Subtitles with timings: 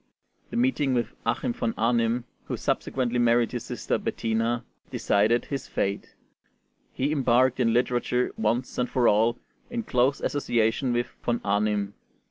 [0.49, 6.15] The meeting with Achim von Arnim, who subsequently married his sister Bettina, decided his fate:
[6.91, 9.37] he embarked in literature once and for all
[9.69, 11.93] in close association with Von Arnim.